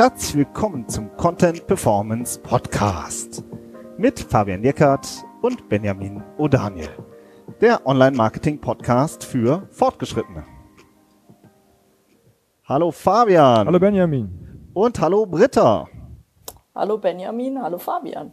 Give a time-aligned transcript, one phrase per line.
[0.00, 3.44] herzlich willkommen zum Content Performance Podcast
[3.98, 5.06] mit Fabian Jeckert
[5.42, 6.88] und Benjamin O'Daniel,
[7.60, 10.46] der Online-Marketing-Podcast für Fortgeschrittene.
[12.64, 13.66] Hallo Fabian.
[13.66, 14.70] Hallo Benjamin.
[14.72, 15.86] Und hallo Britta.
[16.74, 18.32] Hallo Benjamin, hallo Fabian.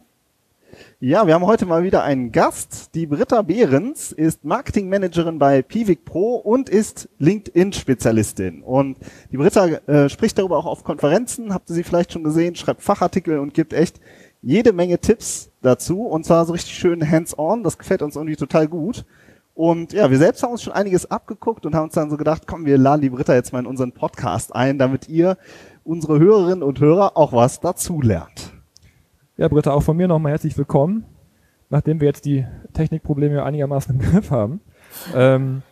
[1.00, 2.92] Ja, wir haben heute mal wieder einen Gast.
[2.96, 8.64] Die Britta Behrens ist Marketingmanagerin bei Pivik Pro und ist LinkedIn-Spezialistin.
[8.64, 8.96] Und
[9.30, 12.82] die Britta äh, spricht darüber auch auf Konferenzen, habt ihr sie vielleicht schon gesehen, schreibt
[12.82, 14.00] Fachartikel und gibt echt
[14.42, 16.02] jede Menge Tipps dazu.
[16.02, 17.62] Und zwar so richtig schön hands-on.
[17.62, 19.04] Das gefällt uns irgendwie total gut.
[19.54, 22.48] Und ja, wir selbst haben uns schon einiges abgeguckt und haben uns dann so gedacht,
[22.48, 25.38] komm, wir laden die Britta jetzt mal in unseren Podcast ein, damit ihr,
[25.84, 28.57] unsere Hörerinnen und Hörer, auch was dazulernt.
[29.38, 31.04] Ja, Britta, auch von mir nochmal herzlich willkommen.
[31.70, 34.60] Nachdem wir jetzt die Technikprobleme einigermaßen im Griff haben,
[35.14, 35.62] ähm,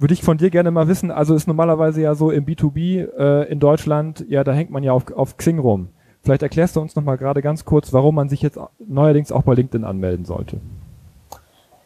[0.00, 3.48] würde ich von dir gerne mal wissen, also ist normalerweise ja so im B2B äh,
[3.48, 5.90] in Deutschland, ja, da hängt man ja auf, auf Xing rum.
[6.22, 9.54] Vielleicht erklärst du uns nochmal gerade ganz kurz, warum man sich jetzt neuerdings auch bei
[9.54, 10.58] LinkedIn anmelden sollte.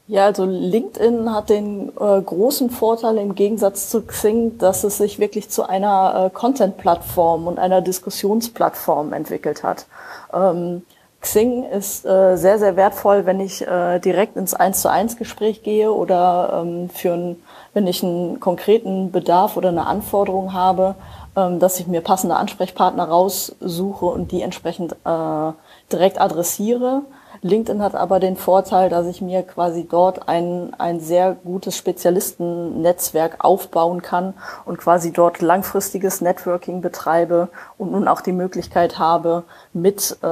[0.06, 5.18] Ja, also LinkedIn hat den äh, großen Vorteil im Gegensatz zu Xing, dass es sich
[5.18, 9.84] wirklich zu einer äh, Content-Plattform und einer Diskussionsplattform entwickelt hat.
[10.32, 10.84] Ähm,
[11.20, 15.62] Xing ist äh, sehr, sehr wertvoll, wenn ich äh, direkt ins Eins zu eins Gespräch
[15.62, 17.42] gehe oder ähm, für ein,
[17.74, 20.94] wenn ich einen konkreten Bedarf oder eine Anforderung habe,
[21.36, 25.52] ähm, dass ich mir passende Ansprechpartner raussuche und die entsprechend äh,
[25.90, 27.02] direkt adressiere.
[27.42, 33.44] LinkedIn hat aber den Vorteil, dass ich mir quasi dort ein, ein sehr gutes Spezialistennetzwerk
[33.44, 40.16] aufbauen kann und quasi dort langfristiges Networking betreibe und nun auch die Möglichkeit habe, mit
[40.22, 40.26] äh,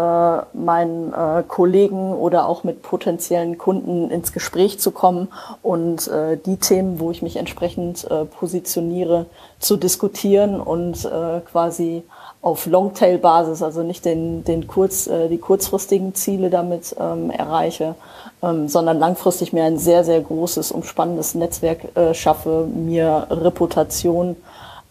[0.52, 5.28] meinen äh, Kollegen oder auch mit potenziellen Kunden ins Gespräch zu kommen
[5.62, 9.26] und äh, die Themen, wo ich mich entsprechend äh, positioniere,
[9.58, 12.02] zu diskutieren und äh, quasi
[12.46, 17.96] auf Longtail-Basis, also nicht den, den kurz, äh, die kurzfristigen Ziele damit ähm, erreiche,
[18.40, 24.36] ähm, sondern langfristig mir ein sehr, sehr großes, umspannendes Netzwerk äh, schaffe, mir Reputation,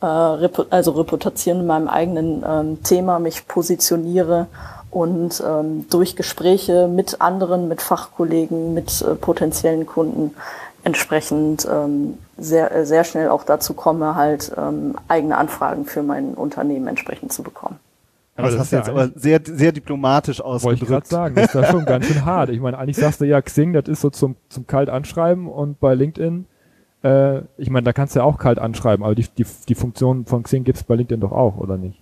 [0.01, 4.47] äh, Repu also Reputation in meinem eigenen ähm, Thema, mich positioniere
[4.91, 10.35] und ähm, durch Gespräche mit anderen, mit Fachkollegen, mit äh, potenziellen Kunden
[10.85, 16.35] entsprechend ähm, sehr, äh, sehr schnell auch dazu komme, halt ähm, eigene Anfragen für mein
[16.35, 17.79] Unternehmen entsprechend zu bekommen.
[18.37, 20.81] Aber das, das hast du jetzt aber sehr, sehr diplomatisch ausgedrückt.
[20.81, 22.49] Wollte ich gerade sagen, das ist da schon ganz schön hart.
[22.49, 25.79] Ich meine, eigentlich sagst du ja, Xing, das ist so zum, zum kalt anschreiben und
[25.79, 26.45] bei LinkedIn,
[27.03, 30.25] äh, ich meine, da kannst du ja auch kalt anschreiben, aber die, die, die Funktion
[30.25, 31.99] von Xing gibt's bei LinkedIn doch auch, oder nicht?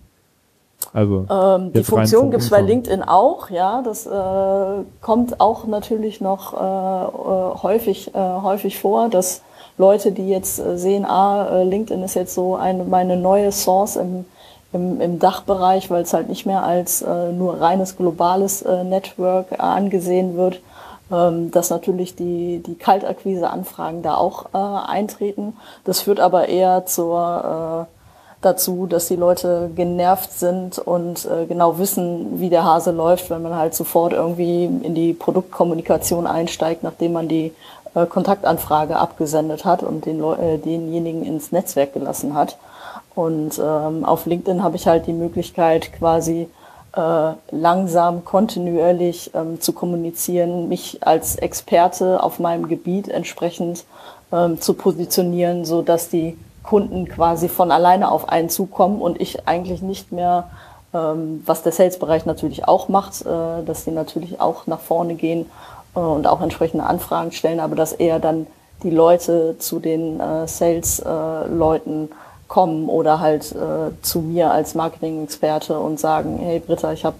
[0.92, 3.82] Also ähm, die Funktion gibt's bei LinkedIn auch, ja.
[3.82, 9.42] Das äh, kommt auch natürlich noch äh, äh, häufig, äh, häufig vor, dass
[9.76, 13.96] Leute, die jetzt äh, sehen, ah, äh, LinkedIn ist jetzt so eine meine neue Source
[13.96, 14.24] im,
[14.72, 19.58] im, im Dachbereich, weil es halt nicht mehr als äh, nur reines globales äh, Network
[19.58, 20.60] angesehen wird,
[21.10, 25.56] ähm, dass natürlich die, die Kaltakquise-Anfragen da auch äh, eintreten.
[25.84, 27.93] Das führt aber eher zur äh,
[28.44, 33.42] dazu, dass die Leute genervt sind und äh, genau wissen, wie der Hase läuft, wenn
[33.42, 37.52] man halt sofort irgendwie in die Produktkommunikation einsteigt, nachdem man die
[37.94, 42.58] äh, Kontaktanfrage abgesendet hat und den äh, denjenigen ins Netzwerk gelassen hat.
[43.14, 46.48] Und ähm, auf LinkedIn habe ich halt die Möglichkeit, quasi
[46.96, 53.84] äh, langsam, kontinuierlich ähm, zu kommunizieren, mich als Experte auf meinem Gebiet entsprechend
[54.32, 59.46] ähm, zu positionieren, so dass die Kunden quasi von alleine auf einen zukommen und ich
[59.46, 60.50] eigentlich nicht mehr,
[60.92, 65.46] ähm, was der Sales-Bereich natürlich auch macht, äh, dass die natürlich auch nach vorne gehen
[65.94, 68.46] äh, und auch entsprechende Anfragen stellen, aber dass eher dann
[68.82, 72.10] die Leute zu den äh, Sales-Leuten
[72.48, 77.16] kommen oder halt äh, zu mir als Marketing-Experte und sagen, hey Britta, ich habe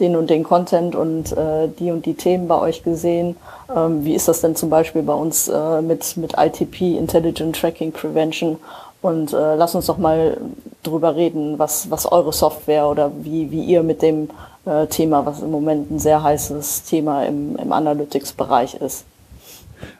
[0.00, 3.36] den und den Content und äh, die und die Themen bei euch gesehen.
[3.74, 7.92] Ähm, wie ist das denn zum Beispiel bei uns äh, mit, mit ITP, Intelligent Tracking
[7.92, 8.58] Prevention?
[9.00, 10.38] Und äh, lass uns doch mal
[10.82, 14.28] drüber reden, was, was eure Software oder wie, wie ihr mit dem
[14.64, 19.04] äh, Thema, was im Moment ein sehr heißes Thema im, im Analytics-Bereich ist.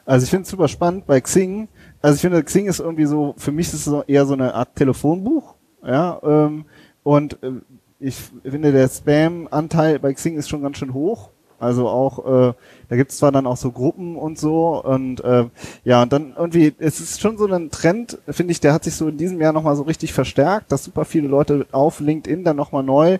[0.05, 1.69] Also ich finde es super spannend bei Xing.
[2.01, 4.75] Also ich finde, Xing ist irgendwie so, für mich ist es eher so eine Art
[4.75, 5.55] Telefonbuch.
[5.85, 6.65] Ja, ähm,
[7.03, 7.51] und äh,
[7.99, 11.29] ich finde, der Spam-Anteil bei Xing ist schon ganz schön hoch.
[11.59, 12.53] Also auch, äh,
[12.87, 15.45] da gibt es zwar dann auch so Gruppen und so und äh,
[15.83, 18.95] ja, und dann irgendwie, es ist schon so ein Trend, finde ich, der hat sich
[18.95, 22.55] so in diesem Jahr nochmal so richtig verstärkt, dass super viele Leute auf LinkedIn dann
[22.55, 23.19] nochmal neu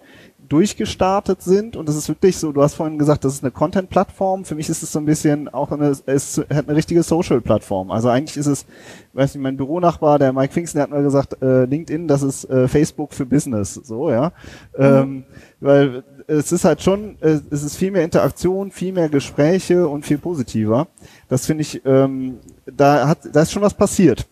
[0.49, 4.45] durchgestartet sind und es ist wirklich so, du hast vorhin gesagt, das ist eine Content-Plattform.
[4.45, 7.91] Für mich ist es so ein bisschen auch eine, es hat eine richtige Social-Plattform.
[7.91, 8.65] Also eigentlich ist es,
[9.13, 12.45] weiß nicht, mein Büronachbar, der Mike Pfingsten, der hat mal gesagt, äh, LinkedIn, das ist
[12.45, 14.31] äh, Facebook für Business, so, ja.
[14.75, 14.83] Mhm.
[14.83, 15.23] Ähm,
[15.59, 20.05] weil es ist halt schon, äh, es ist viel mehr Interaktion, viel mehr Gespräche und
[20.05, 20.87] viel positiver.
[21.27, 24.27] Das finde ich, ähm, da hat, da ist schon was passiert.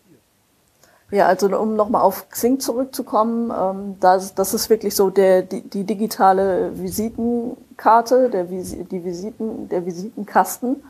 [1.10, 5.62] Ja, also um nochmal auf Xing zurückzukommen, ähm, das, das ist wirklich so der, die,
[5.62, 10.82] die digitale Visitenkarte, der, die Visiten, der Visitenkasten.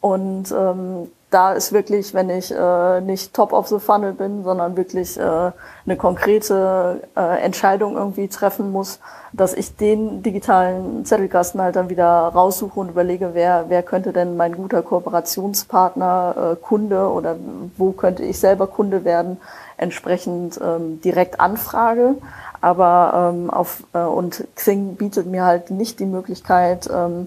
[0.00, 4.76] Und ähm, da ist wirklich, wenn ich äh, nicht top of the funnel bin, sondern
[4.76, 9.00] wirklich äh, eine konkrete äh, Entscheidung irgendwie treffen muss,
[9.32, 14.36] dass ich den digitalen Zettelkasten halt dann wieder raussuche und überlege, wer, wer könnte denn
[14.36, 17.36] mein guter Kooperationspartner, äh, Kunde oder
[17.76, 19.38] wo könnte ich selber Kunde werden,
[19.78, 22.16] entsprechend ähm, direkt anfrage.
[22.60, 27.26] Aber ähm, auf äh, und Xing bietet mir halt nicht die Möglichkeit, ähm,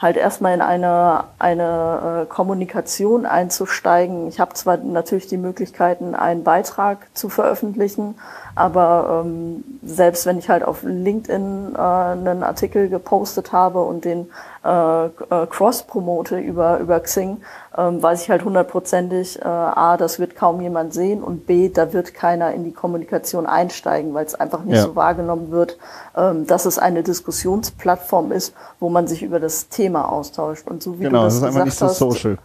[0.00, 4.28] halt erstmal in eine, eine äh, Kommunikation einzusteigen.
[4.28, 8.14] Ich habe zwar natürlich die Möglichkeiten, einen Beitrag zu veröffentlichen,
[8.54, 14.30] aber ähm, selbst wenn ich halt auf LinkedIn äh, einen Artikel gepostet habe und den
[14.64, 15.10] äh, äh,
[15.48, 17.38] cross-promote über, über Xing,
[17.76, 21.92] ähm, weiß ich halt hundertprozentig, äh, A, das wird kaum jemand sehen und B, da
[21.92, 24.82] wird keiner in die Kommunikation einsteigen, weil es einfach nicht ja.
[24.82, 25.78] so wahrgenommen wird,
[26.16, 30.68] ähm, dass es eine Diskussionsplattform ist, wo man sich über das Thema austauscht.
[30.68, 32.38] Und so wie genau, du das, das ist einfach nicht so hast, social.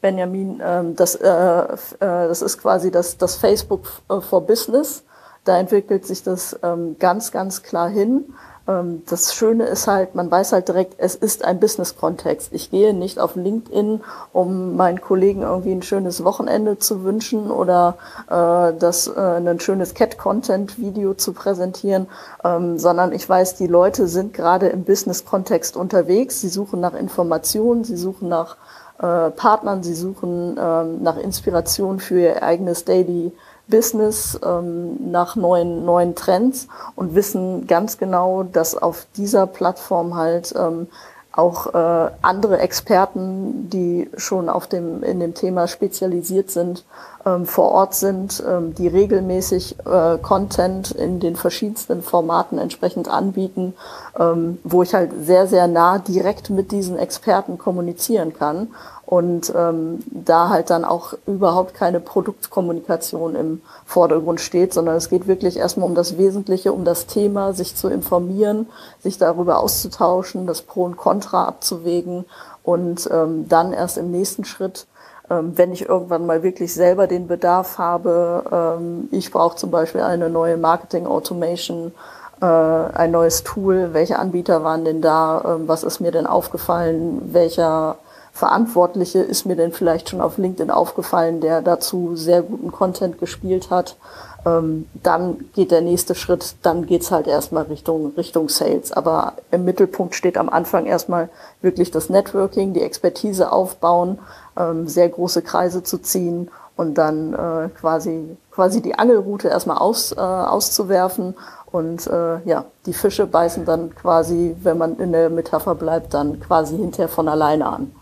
[0.00, 1.66] Benjamin, ähm, das, äh, äh,
[1.98, 3.88] das ist quasi das, das Facebook
[4.28, 5.02] for Business.
[5.46, 8.24] Da entwickelt sich das ähm, ganz, ganz klar hin.
[8.66, 12.52] Ähm, das Schöne ist halt, man weiß halt direkt, es ist ein Business-Kontext.
[12.52, 14.00] Ich gehe nicht auf LinkedIn,
[14.32, 17.96] um meinen Kollegen irgendwie ein schönes Wochenende zu wünschen oder
[18.28, 22.08] äh, das, äh, ein schönes Cat-Content-Video zu präsentieren,
[22.44, 26.40] ähm, sondern ich weiß, die Leute sind gerade im Business-Kontext unterwegs.
[26.40, 28.56] Sie suchen nach Informationen, sie suchen nach
[28.98, 33.32] äh, Partnern, sie suchen ähm, nach Inspiration für ihr eigenes Daily
[33.68, 40.54] Business ähm, nach neuen, neuen Trends und wissen ganz genau, dass auf dieser Plattform halt
[40.56, 40.88] ähm,
[41.36, 46.84] auch äh, andere Experten, die schon auf dem, in dem Thema spezialisiert sind,
[47.26, 53.74] ähm, vor Ort sind, ähm, die regelmäßig äh, Content in den verschiedensten Formaten entsprechend anbieten,
[54.18, 58.68] ähm, wo ich halt sehr, sehr nah direkt mit diesen Experten kommunizieren kann
[59.06, 65.28] und ähm, da halt dann auch überhaupt keine Produktkommunikation im Vordergrund steht, sondern es geht
[65.28, 68.66] wirklich erstmal um das Wesentliche, um das Thema, sich zu informieren,
[69.00, 72.24] sich darüber auszutauschen, das Pro und Contra abzuwägen
[72.64, 74.86] und ähm, dann erst im nächsten Schritt
[75.28, 78.44] ähm, wenn ich irgendwann mal wirklich selber den Bedarf habe,
[78.78, 81.92] ähm, ich brauche zum Beispiel eine neue Marketing Automation,
[82.40, 87.32] äh, ein neues Tool, welche Anbieter waren denn da, ähm, was ist mir denn aufgefallen,
[87.32, 87.96] welcher
[88.36, 93.70] Verantwortliche ist mir denn vielleicht schon auf LinkedIn aufgefallen, der dazu sehr guten Content gespielt
[93.70, 93.96] hat.
[94.44, 98.92] Ähm, dann geht der nächste Schritt, dann geht's halt erstmal Richtung, Richtung Sales.
[98.92, 101.30] Aber im Mittelpunkt steht am Anfang erstmal
[101.62, 104.18] wirklich das Networking, die Expertise aufbauen,
[104.58, 110.12] ähm, sehr große Kreise zu ziehen und dann äh, quasi, quasi die Angelroute erstmal aus,
[110.12, 111.34] äh, auszuwerfen
[111.72, 116.38] und äh, ja, die Fische beißen dann quasi, wenn man in der Metapher bleibt, dann
[116.38, 117.92] quasi hinterher von alleine an.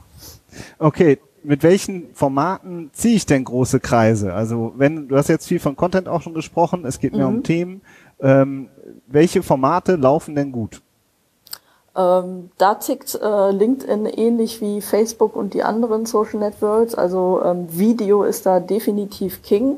[0.79, 4.33] Okay, mit welchen Formaten ziehe ich denn große Kreise?
[4.33, 7.37] Also wenn, du hast jetzt viel von Content auch schon gesprochen, es geht mir mhm.
[7.37, 7.83] um Themen.
[8.21, 8.69] Ähm,
[9.07, 10.81] welche Formate laufen denn gut?
[11.97, 16.95] Ähm, da tickt äh, LinkedIn ähnlich wie Facebook und die anderen Social Networks.
[16.95, 19.77] Also ähm, Video ist da definitiv King.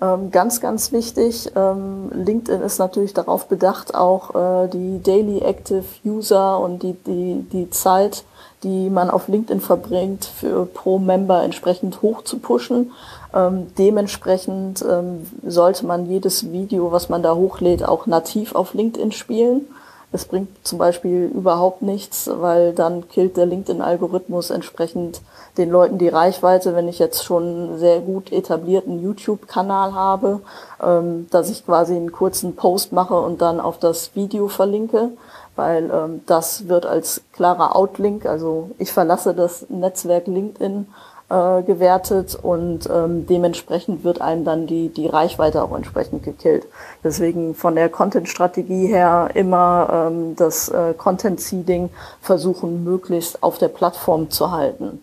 [0.00, 1.52] Ähm, ganz, ganz wichtig.
[1.54, 7.46] Ähm, LinkedIn ist natürlich darauf bedacht, auch äh, die Daily Active User und die, die,
[7.52, 8.24] die Zeit
[8.62, 12.92] die man auf LinkedIn verbringt, für pro Member entsprechend hoch zu pushen.
[13.34, 19.12] Ähm, dementsprechend ähm, sollte man jedes Video, was man da hochlädt, auch nativ auf LinkedIn
[19.12, 19.66] spielen.
[20.12, 25.20] Es bringt zum Beispiel überhaupt nichts, weil dann killt der LinkedIn-Algorithmus entsprechend
[25.58, 30.40] den Leuten die Reichweite, wenn ich jetzt schon einen sehr gut etablierten YouTube-Kanal habe,
[30.82, 35.10] ähm, dass ich quasi einen kurzen Post mache und dann auf das Video verlinke
[35.56, 40.86] weil ähm, das wird als klarer Outlink, also ich verlasse das Netzwerk LinkedIn
[41.28, 46.66] äh, gewertet und ähm, dementsprechend wird einem dann die, die Reichweite auch entsprechend gekillt.
[47.02, 54.30] Deswegen von der Content-Strategie her immer ähm, das äh, Content-Seeding versuchen, möglichst auf der Plattform
[54.30, 55.00] zu halten.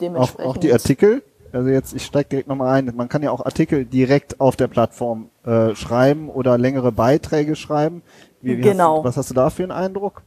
[0.00, 1.22] Dementsprechend auch, auch die Artikel?
[1.52, 2.92] Also jetzt, ich steige direkt nochmal ein.
[2.96, 8.02] Man kann ja auch Artikel direkt auf der Plattform äh, schreiben oder längere Beiträge schreiben.
[8.46, 8.98] Wie, wie genau.
[8.98, 10.22] Hast was hast du da für einen Eindruck?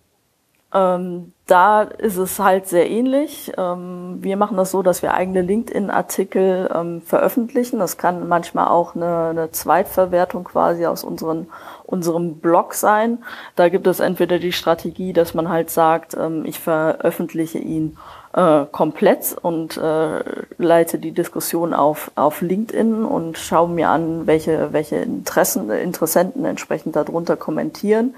[0.72, 3.52] Ähm, da ist es halt sehr ähnlich.
[3.58, 7.80] Ähm, wir machen das so, dass wir eigene LinkedIn-Artikel ähm, veröffentlichen.
[7.80, 11.48] Das kann manchmal auch eine, eine Zweitverwertung quasi aus unseren,
[11.89, 13.19] unserem Blog sein.
[13.55, 17.98] Da gibt es entweder die Strategie, dass man halt sagt, ähm, ich veröffentliche ihn
[18.34, 20.19] äh, komplett und äh,
[20.58, 26.96] leite die Diskussion auf, auf LinkedIn und schaue mir an, welche, welche Interessen, Interessenten entsprechend
[26.96, 28.13] darunter kommentieren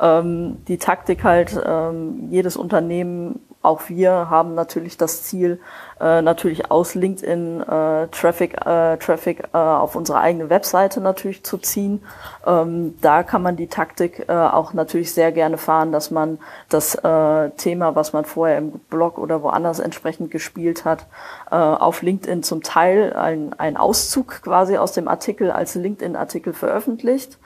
[0.00, 5.60] ähm, die Taktik halt, ähm, jedes Unternehmen, auch wir haben natürlich das Ziel,
[6.00, 11.58] äh, natürlich aus LinkedIn äh, Traffic, äh, Traffic äh, auf unsere eigene Webseite natürlich zu
[11.58, 12.02] ziehen.
[12.46, 16.94] Ähm, da kann man die Taktik äh, auch natürlich sehr gerne fahren, dass man das
[16.94, 21.06] äh, Thema, was man vorher im Blog oder woanders entsprechend gespielt hat,
[21.50, 27.38] äh, auf LinkedIn zum Teil ein, ein Auszug quasi aus dem Artikel als LinkedIn-Artikel veröffentlicht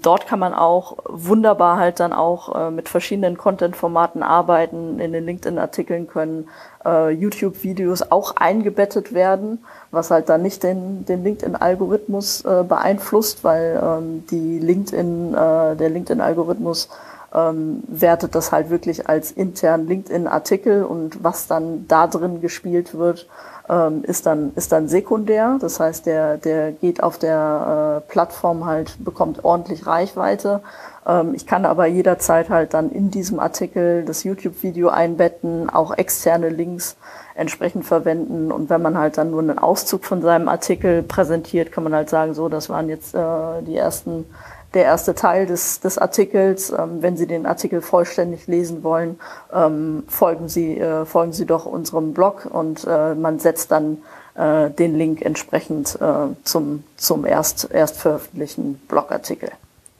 [0.00, 5.00] dort kann man auch wunderbar halt dann auch äh, mit verschiedenen Content-Formaten arbeiten.
[5.00, 6.48] In den LinkedIn-Artikeln können
[6.84, 13.80] äh, YouTube-Videos auch eingebettet werden, was halt dann nicht den, den LinkedIn-Algorithmus äh, beeinflusst, weil
[13.82, 16.88] ähm, die LinkedIn, der LinkedIn-Algorithmus
[17.34, 23.26] ähm, wertet das halt wirklich als intern LinkedIn-Artikel und was dann da drin gespielt wird,
[23.68, 25.58] ähm, ist dann ist dann sekundär.
[25.60, 30.62] Das heißt, der der geht auf der äh, Plattform halt bekommt ordentlich Reichweite.
[31.06, 36.48] Ähm, ich kann aber jederzeit halt dann in diesem Artikel das YouTube-Video einbetten, auch externe
[36.48, 36.96] Links
[37.34, 41.84] entsprechend verwenden und wenn man halt dann nur einen Auszug von seinem Artikel präsentiert, kann
[41.84, 44.26] man halt sagen, so, das waren jetzt äh, die ersten
[44.74, 46.70] der erste Teil des, des Artikels.
[46.70, 49.18] Ähm, wenn Sie den Artikel vollständig lesen wollen,
[49.52, 53.98] ähm, folgen, Sie, äh, folgen Sie doch unserem Blog und äh, man setzt dann
[54.34, 59.50] äh, den Link entsprechend äh, zum, zum erst, erst veröffentlichten Blogartikel.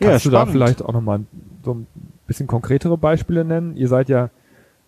[0.00, 1.20] Ja, Kannst du da vielleicht auch nochmal
[1.64, 1.86] so ein
[2.26, 3.76] bisschen konkretere Beispiele nennen?
[3.76, 4.30] Ihr seid ja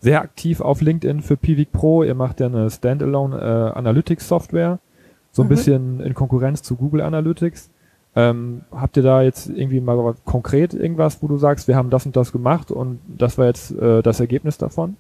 [0.01, 2.03] sehr aktiv auf LinkedIn für Pivik Pro.
[2.03, 4.79] Ihr macht ja eine Standalone äh, Analytics Software,
[5.33, 5.49] so ein mhm.
[5.49, 7.71] bisschen in Konkurrenz zu Google Analytics.
[8.17, 12.07] Ähm, habt ihr da jetzt irgendwie mal konkret irgendwas, wo du sagst, wir haben das
[12.07, 14.97] und das gemacht und das war jetzt äh, das Ergebnis davon?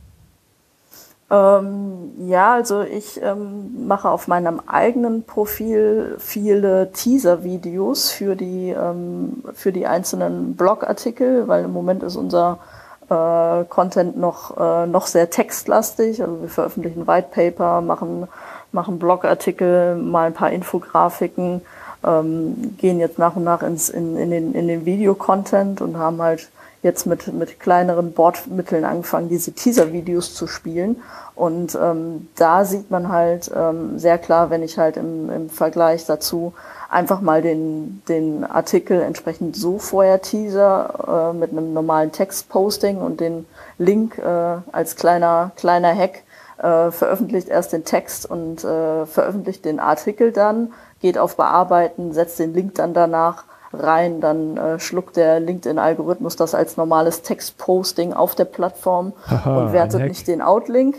[1.31, 9.43] Ähm, ja, also ich ähm, mache auf meinem eigenen Profil viele Teaser-Videos für die ähm,
[9.55, 12.59] für die einzelnen Blogartikel, weil im Moment ist unser
[13.09, 16.21] äh, Content noch äh, noch sehr textlastig.
[16.23, 18.29] Also wir veröffentlichen White Paper, machen
[18.71, 21.63] machen Blogartikel, mal ein paar Infografiken
[22.05, 26.21] ähm, gehen jetzt nach und nach ins, in, in den, in den Videocontent und haben
[26.21, 26.49] halt
[26.83, 31.01] jetzt mit, mit kleineren Bordmitteln angefangen, diese Teaser-Videos zu spielen.
[31.35, 36.05] Und ähm, da sieht man halt ähm, sehr klar, wenn ich halt im, im Vergleich
[36.05, 36.53] dazu
[36.91, 43.19] einfach mal den, den Artikel entsprechend so vorher teaser äh, mit einem normalen Textposting und
[43.19, 43.47] den
[43.79, 46.23] Link äh, als kleiner, kleiner Hack
[46.59, 50.73] äh, veröffentlicht erst den Text und äh, veröffentlicht den Artikel dann
[51.05, 53.45] geht auf Bearbeiten, setzt den Link dann danach
[53.75, 59.73] rein, dann äh, schluckt der LinkedIn-Algorithmus das als normales Textposting auf der Plattform Aha, und
[59.75, 60.97] wertet nicht den Outlink.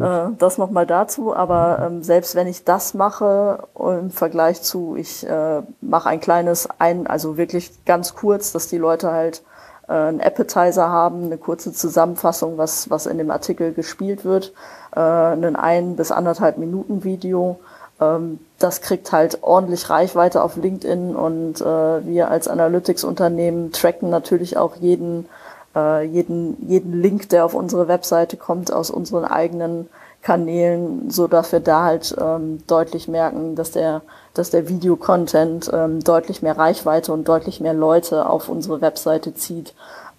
[0.00, 5.24] Äh, das nochmal dazu, aber ähm, selbst wenn ich das mache im Vergleich zu, ich
[5.24, 9.44] äh, mache ein kleines, ein, also wirklich ganz kurz, dass die Leute halt
[9.86, 14.52] äh, einen Appetizer haben, eine kurze Zusammenfassung, was, was in dem Artikel gespielt wird,
[14.96, 17.60] äh, ein ein bis anderthalb Minuten Video
[18.00, 24.56] ähm, das kriegt halt ordentlich Reichweite auf LinkedIn und äh, wir als Analytics-Unternehmen tracken natürlich
[24.56, 25.28] auch jeden,
[25.74, 29.88] äh, jeden, jeden Link, der auf unsere Webseite kommt, aus unseren eigenen
[30.22, 34.02] Kanälen, so dass wir da halt ähm, deutlich merken, dass der,
[34.34, 39.72] dass der Videocontent ähm, deutlich mehr Reichweite und deutlich mehr Leute auf unsere Webseite zieht,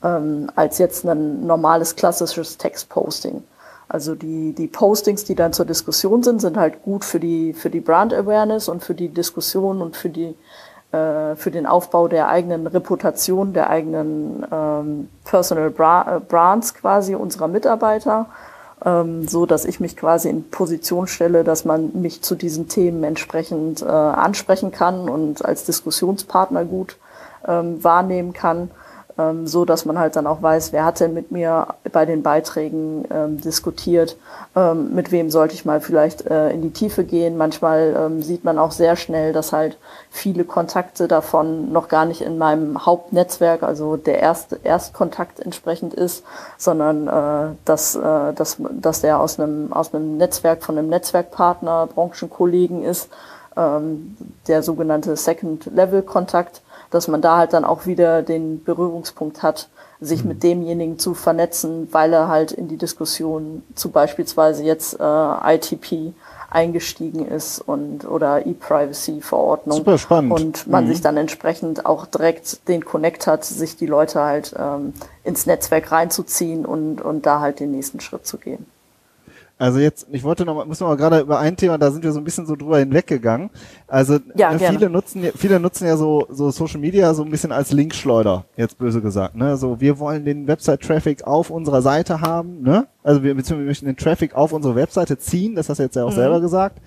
[0.04, 3.44] ähm, als jetzt ein normales klassisches Textposting.
[3.90, 7.70] Also die, die Postings, die dann zur Diskussion sind, sind halt gut für die, für
[7.70, 10.36] die Brand Awareness und für die Diskussion und für die,
[10.92, 17.16] äh, für den Aufbau der eigenen Reputation, der eigenen ähm, Personal Bra äh, Brands quasi
[17.16, 18.26] unserer Mitarbeiter,
[18.84, 23.06] ähm, so dass ich mich quasi in Position stelle, dass man mich zu diesen Themen
[23.06, 26.98] entsprechend äh, ansprechen kann und als Diskussionspartner gut
[27.48, 28.70] ähm, wahrnehmen kann
[29.18, 32.24] ähm, so dass man halt dann auch weiß, wer hat denn mit mir bei den
[32.24, 34.18] Beiträgen ähm, diskutiert,
[34.56, 37.38] ähm, mit wem sollte ich mal vielleicht äh, in die Tiefe gehen.
[37.38, 39.78] Manchmal ähm, sieht man auch sehr schnell, dass halt
[40.10, 46.24] viele Kontakte davon noch gar nicht in meinem Hauptnetzwerk, also der erste Erstkontakt entsprechend ist,
[46.58, 51.88] sondern äh, dass, äh, dass, dass der aus einem, aus einem Netzwerk von einem Netzwerkpartner,
[51.88, 53.10] Branchenkollegen ist,
[53.56, 54.16] ähm,
[54.48, 60.30] der sogenannte Second-Level-Kontakt dass man da halt dann auch wieder den Berührungspunkt hat, sich mhm.
[60.30, 66.14] mit demjenigen zu vernetzen, weil er halt in die Diskussion zu beispielsweise jetzt äh, ITP
[66.50, 69.78] eingestiegen ist und oder E-Privacy-Verordnung.
[69.80, 70.32] Super spannend.
[70.32, 70.90] Und man mhm.
[70.90, 75.92] sich dann entsprechend auch direkt den Connect hat, sich die Leute halt ähm, ins Netzwerk
[75.92, 78.66] reinzuziehen und, und da halt den nächsten Schritt zu gehen.
[79.60, 82.04] Also jetzt, ich wollte noch mal, muss noch mal gerade über ein Thema, da sind
[82.04, 83.50] wir so ein bisschen so drüber hinweggegangen.
[83.88, 87.52] Also ja, ne, viele nutzen, viele nutzen ja so, so Social Media so ein bisschen
[87.52, 89.36] als Linkschleuder, jetzt böse gesagt.
[89.36, 89.58] Ne?
[89.58, 92.88] So, wir wollen den Website-Traffic auf unserer Seite haben, ne?
[93.04, 95.96] Also wir, beziehungsweise wir möchten den Traffic auf unsere Webseite ziehen, das hast du jetzt
[95.96, 96.16] ja auch mhm.
[96.16, 96.80] selber gesagt.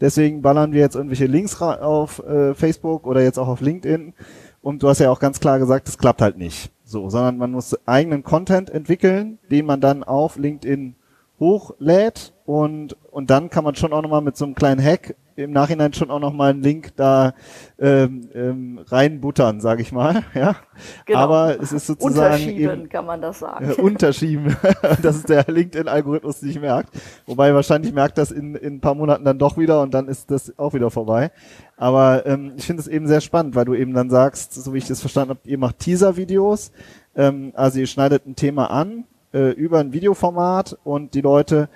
[0.00, 4.14] Deswegen ballern wir jetzt irgendwelche Links auf äh, Facebook oder jetzt auch auf LinkedIn.
[4.62, 6.70] Und du hast ja auch ganz klar gesagt, das klappt halt nicht.
[6.84, 10.96] So, sondern man muss eigenen Content entwickeln, den man dann auf LinkedIn
[11.38, 15.50] hochlädt und, und dann kann man schon auch nochmal mit so einem kleinen Hack im
[15.50, 17.34] Nachhinein schon auch nochmal einen Link da
[17.78, 20.24] ähm, ähm, reinbuttern, sage ich mal.
[20.34, 20.56] Ja,
[21.06, 21.20] genau.
[21.20, 23.70] aber es ist sozusagen unterschieben, eben, kann man das sagen.
[23.70, 24.56] Äh, unterschieben,
[25.02, 26.90] dass es der LinkedIn-Algorithmus nicht merkt.
[27.26, 30.30] Wobei wahrscheinlich merkt das in, in ein paar Monaten dann doch wieder und dann ist
[30.30, 31.30] das auch wieder vorbei.
[31.76, 34.78] Aber ähm, ich finde es eben sehr spannend, weil du eben dann sagst, so wie
[34.78, 36.72] ich das verstanden habe, ihr macht Teaser-Videos,
[37.14, 39.04] ähm, also ihr schneidet ein Thema an
[39.36, 41.68] äh, über ein Videoformat und die Leute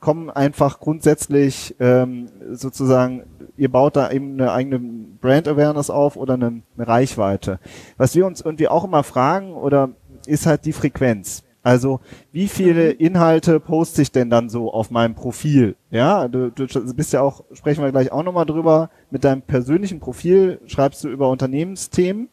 [0.00, 3.24] kommen einfach grundsätzlich ähm, sozusagen,
[3.56, 7.58] ihr baut da eben eine eigene Brand Awareness auf oder eine, eine Reichweite.
[7.96, 9.90] Was wir uns irgendwie auch immer fragen oder
[10.26, 11.42] ist halt die Frequenz.
[11.62, 13.00] Also wie viele mhm.
[13.00, 15.74] Inhalte poste ich denn dann so auf meinem Profil?
[15.90, 19.98] Ja, du, du bist ja auch, sprechen wir gleich auch nochmal drüber, mit deinem persönlichen
[19.98, 22.28] Profil schreibst du über Unternehmensthemen,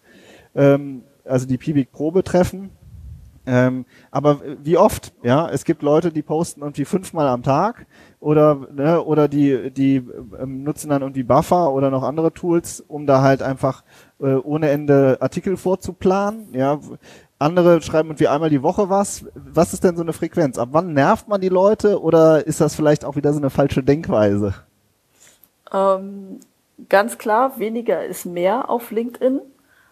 [0.54, 2.72] ähm, also die Pibik Pro betreffen.
[3.46, 5.14] Ähm, aber wie oft?
[5.22, 7.86] Ja, es gibt Leute, die posten irgendwie fünfmal am Tag
[8.22, 9.98] oder ne, oder die die
[10.40, 13.84] ähm, nutzen dann irgendwie Buffer oder noch andere Tools, um da halt einfach
[14.20, 16.54] äh, ohne Ende Artikel vorzuplanen.
[16.54, 16.80] Ja,
[17.38, 19.26] andere schreiben irgendwie einmal die Woche was.
[19.36, 20.58] Was ist denn so eine Frequenz?
[20.58, 23.84] Ab wann nervt man die Leute oder ist das vielleicht auch wieder so eine falsche
[23.84, 24.54] Denkweise?
[25.74, 26.40] Ähm,
[26.88, 29.42] ganz klar, weniger ist mehr auf LinkedIn,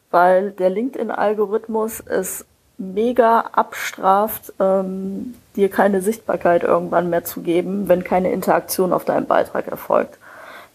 [0.10, 2.46] weil der LinkedIn-Algorithmus ist
[2.82, 9.28] mega abstraft, ähm, dir keine Sichtbarkeit irgendwann mehr zu geben, wenn keine Interaktion auf deinem
[9.28, 10.18] Beitrag erfolgt.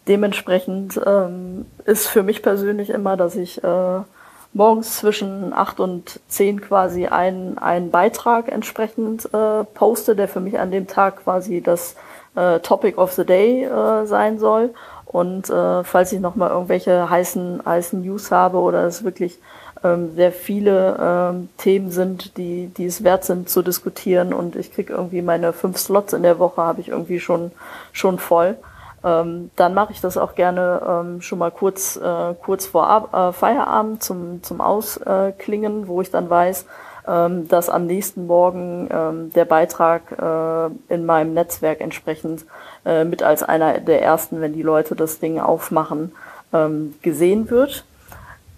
[0.06, 4.00] Dementsprechend ähm, ist für mich persönlich immer, dass ich äh,
[4.52, 10.58] morgens zwischen acht und zehn quasi einen, einen Beitrag entsprechend äh, poste, der für mich
[10.58, 11.96] an dem Tag quasi das
[12.36, 14.70] äh, Topic of the Day äh, sein soll.
[15.06, 19.38] Und äh, falls ich nochmal irgendwelche heißen, heißen News habe oder es wirklich
[19.86, 24.72] ähm, sehr viele ähm, Themen sind, die, die es wert sind zu diskutieren und ich
[24.72, 27.52] kriege irgendwie meine fünf Slots in der Woche habe ich irgendwie schon
[27.92, 28.56] schon voll.
[29.04, 33.14] Ähm, dann mache ich das auch gerne ähm, schon mal kurz äh, kurz vor Ab
[33.14, 36.66] äh, Feierabend zum zum Ausklingen, wo ich dann weiß,
[37.06, 42.44] ähm, dass am nächsten Morgen ähm, der Beitrag äh, in meinem Netzwerk entsprechend
[42.84, 46.12] äh, mit als einer der ersten, wenn die Leute das Ding aufmachen,
[46.52, 47.84] ähm, gesehen wird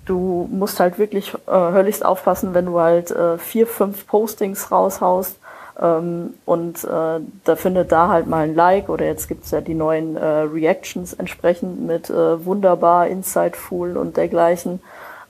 [0.08, 5.38] du musst halt wirklich äh, höllisch aufpassen, wenn du halt äh, vier, fünf Postings raushaust
[5.80, 9.74] ähm, und äh, da findet da halt mal ein Like oder jetzt gibt's ja die
[9.74, 14.80] neuen äh, Reactions entsprechend mit äh, wunderbar, Insightful und dergleichen.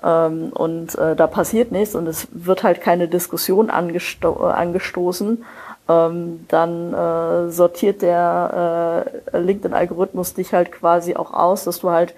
[0.03, 5.45] Ähm, und äh, da passiert nichts und es wird halt keine Diskussion angesto äh, angestoßen,
[5.89, 12.15] ähm, dann äh, sortiert der äh, LinkedIn-Algorithmus dich halt quasi auch aus, dass du halt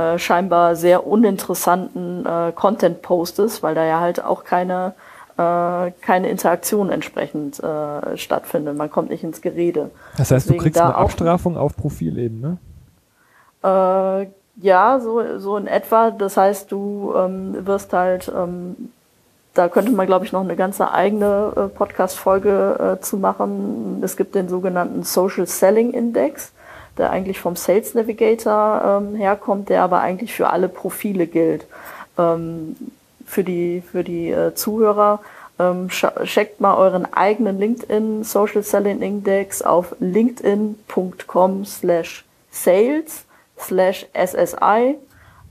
[0.00, 4.94] äh, scheinbar sehr uninteressanten äh, Content postest, weil da ja halt auch keine
[5.36, 8.76] äh, keine Interaktion entsprechend äh, stattfindet.
[8.76, 9.90] Man kommt nicht ins Gerede.
[10.16, 12.58] Das heißt, Deswegen du kriegst eine Abstrafung auf Profilebene?
[13.62, 14.26] Äh,
[14.62, 16.10] ja, so, so in etwa.
[16.10, 18.90] Das heißt, du ähm, wirst halt, ähm,
[19.54, 24.00] da könnte man, glaube ich, noch eine ganze eigene äh, Podcast-Folge äh, zu machen.
[24.02, 26.52] Es gibt den sogenannten Social Selling Index
[27.00, 31.66] der eigentlich vom Sales Navigator ähm, herkommt, der aber eigentlich für alle Profile gilt.
[32.16, 32.76] Ähm,
[33.26, 35.20] für die, für die äh, Zuhörer,
[35.58, 43.24] ähm, checkt mal euren eigenen LinkedIn Social Selling Index auf linkedin.com slash sales
[43.58, 44.96] slash SSI.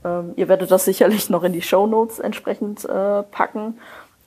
[0.04, 3.78] Ähm, ihr werdet das sicherlich noch in die Show Notes entsprechend äh, packen.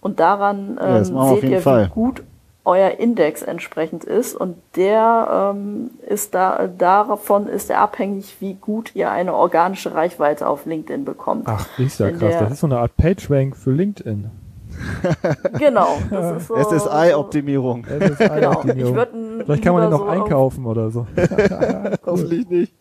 [0.02, 1.86] Und daran ähm, ja, seht ihr, Fall.
[1.86, 2.24] wie gut
[2.66, 8.96] euer Index entsprechend ist und der ähm, ist da davon ist er abhängig, wie gut
[8.96, 11.44] ihr eine organische Reichweite auf LinkedIn bekommt.
[11.48, 12.36] Ach, ist ja krass.
[12.40, 14.32] Das ist so eine Art PageRank für LinkedIn.
[15.60, 15.98] genau.
[16.10, 17.86] Das ist so, SSI-Optimierung.
[17.86, 18.94] SSI-Optimierung.
[18.94, 19.44] Genau.
[19.46, 21.06] Vielleicht kann man den noch so einkaufen oder so.
[22.06, 22.74] Hoffentlich nicht.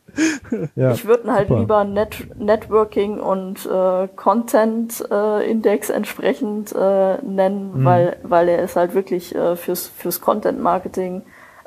[0.74, 1.60] Ja, ich würde halt super.
[1.60, 7.84] lieber Net Networking und äh, Content äh, Index entsprechend äh, nennen, mhm.
[7.84, 11.22] weil, weil er ist halt wirklich äh, fürs, fürs Content Marketing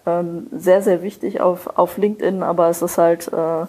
[0.06, 3.66] ähm, sehr, sehr wichtig auf, auf LinkedIn, aber es ist halt äh,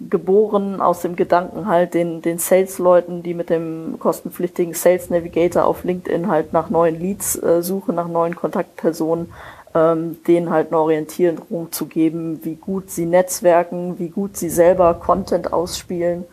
[0.00, 5.84] geboren aus dem Gedanken halt den, den Sales-Leuten, die mit dem kostenpflichtigen Sales Navigator auf
[5.84, 9.32] LinkedIn halt nach neuen Leads äh, suchen, nach neuen Kontaktpersonen,
[9.76, 14.94] ähm, denen halt eine Orientierung zu geben, wie gut sie netzwerken, wie gut sie selber
[14.94, 16.24] Content ausspielen.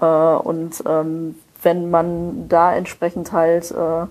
[0.00, 4.06] Äh, und ähm, wenn man da entsprechend halt äh,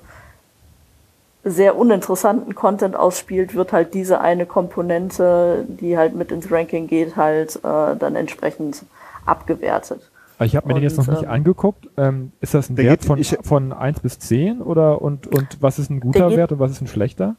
[1.43, 7.17] sehr uninteressanten Content ausspielt, wird halt diese eine Komponente, die halt mit ins Ranking geht,
[7.17, 8.85] halt äh, dann entsprechend
[9.25, 10.09] abgewertet.
[10.41, 11.89] Ich habe mir und, den jetzt noch nicht ähm, angeguckt.
[11.97, 15.89] Ähm, ist das ein Wert von, von 1 bis 10 oder und, und was ist
[15.89, 17.35] ein guter Wert und was ist ein schlechter?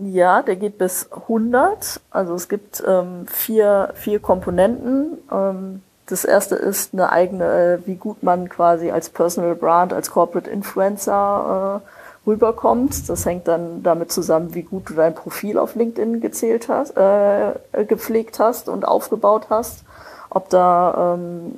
[0.00, 2.00] Ja, der geht bis 100.
[2.10, 5.18] Also es gibt ähm, vier, vier Komponenten.
[5.32, 10.10] Ähm, das erste ist eine eigene, äh, wie gut man quasi als Personal Brand, als
[10.10, 13.08] Corporate Influencer äh, rüberkommt.
[13.08, 17.84] Das hängt dann damit zusammen, wie gut du dein Profil auf LinkedIn gezählt hast, äh,
[17.84, 19.84] gepflegt hast und aufgebaut hast.
[20.30, 21.52] Ob da ähm,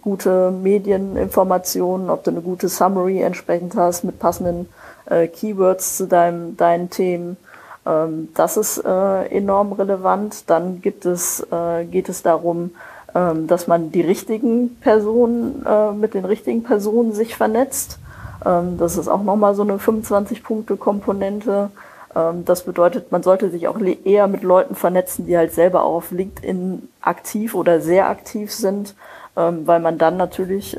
[0.00, 4.68] gute Medieninformationen, ob du eine gute Summary entsprechend hast mit passenden
[5.06, 7.36] äh, Keywords zu deinem, deinen Themen
[7.84, 10.48] das ist äh, enorm relevant.
[10.48, 12.70] Dann gibt es, äh, geht es darum,
[13.14, 17.98] ähm, dass man die richtigen Personen äh, mit den richtigen Personen sich vernetzt.
[18.44, 21.70] Ähm, das ist auch nochmal so eine 25-Punkte-Komponente.
[22.16, 25.96] Ähm, das bedeutet, man sollte sich auch eher mit Leuten vernetzen, die halt selber auch
[25.96, 28.94] auf LinkedIn aktiv oder sehr aktiv sind,
[29.36, 30.78] ähm, weil man dann natürlich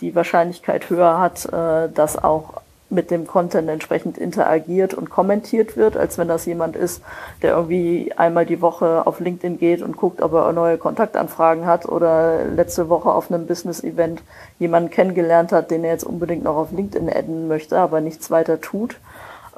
[0.00, 2.55] die Wahrscheinlichkeit höher hat, dass auch
[2.88, 7.02] mit dem Content entsprechend interagiert und kommentiert wird, als wenn das jemand ist,
[7.42, 11.86] der irgendwie einmal die Woche auf LinkedIn geht und guckt, ob er neue Kontaktanfragen hat
[11.86, 14.22] oder letzte Woche auf einem Business-Event
[14.58, 18.60] jemanden kennengelernt hat, den er jetzt unbedingt noch auf LinkedIn adden möchte, aber nichts weiter
[18.60, 18.96] tut.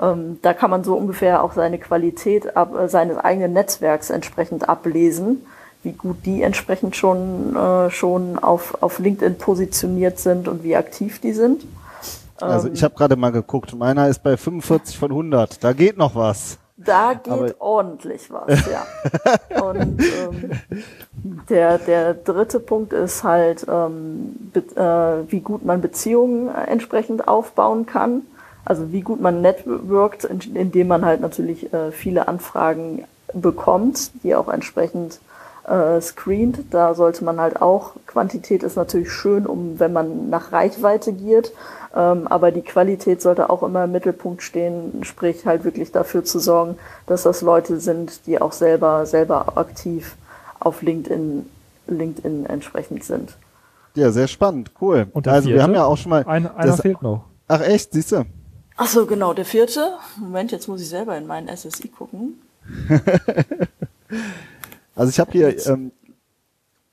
[0.01, 4.69] Ähm, da kann man so ungefähr auch seine Qualität ab, äh, seines eigenen Netzwerks entsprechend
[4.69, 5.45] ablesen,
[5.83, 11.21] wie gut die entsprechend schon, äh, schon auf, auf LinkedIn positioniert sind und wie aktiv
[11.21, 11.65] die sind.
[12.41, 15.63] Also ich habe gerade mal geguckt, meiner ist bei 45 von 100.
[15.63, 16.59] Da geht noch was.
[16.77, 18.87] Da geht Aber ordentlich was, ja.
[19.63, 20.51] Und ähm,
[21.49, 24.81] der, der dritte Punkt ist halt, ähm, äh,
[25.29, 28.23] wie gut man Beziehungen entsprechend aufbauen kann.
[28.65, 34.49] Also wie gut man networkt, indem man halt natürlich äh, viele Anfragen bekommt, die auch
[34.49, 35.19] entsprechend
[35.69, 36.59] äh, screent.
[36.71, 41.53] Da sollte man halt auch, Quantität ist natürlich schön, um wenn man nach Reichweite geht,
[41.95, 46.39] ähm, aber die Qualität sollte auch immer im Mittelpunkt stehen, sprich halt wirklich dafür zu
[46.39, 50.17] sorgen, dass das Leute sind, die auch selber, selber aktiv
[50.61, 51.47] auf LinkedIn,
[51.87, 53.35] LinkedIn entsprechend sind.
[53.95, 55.07] Ja, sehr spannend, cool.
[55.13, 55.57] Und also vierte?
[55.57, 56.25] wir haben ja auch schon mal.
[56.25, 57.25] Ein, einer das, fehlt noch.
[57.49, 58.25] Ach echt, siehst du?
[58.77, 59.95] Ach so, genau, der vierte.
[60.21, 62.41] Moment, jetzt muss ich selber in meinen SSI gucken.
[64.99, 65.67] also ich habe hier.
[65.67, 65.93] Ähm,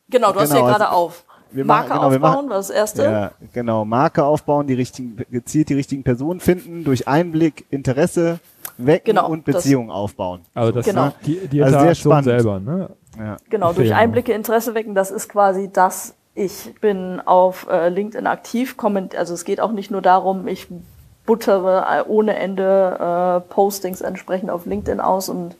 [0.09, 2.57] genau, du genau, hast ja gerade also, auf wir Marke machen, genau, aufbauen, machen, war
[2.57, 3.03] das erste.
[3.03, 8.39] Ja, genau, Marke aufbauen, die richtigen, gezielt die richtigen Personen finden, durch Einblick, Interesse
[8.77, 10.41] wecken genau, und Beziehungen aufbauen.
[10.53, 11.13] Also das genau.
[11.25, 12.25] die, die also sehr spannend.
[12.25, 12.89] selber, ne?
[13.17, 13.37] Ja.
[13.49, 18.75] Genau, durch Einblicke, Interesse wecken, das ist quasi das, ich bin auf äh, LinkedIn aktiv,
[18.75, 20.67] komment, also es geht auch nicht nur darum, ich
[21.25, 25.55] buttere äh, ohne Ende äh, Postings entsprechend auf LinkedIn aus und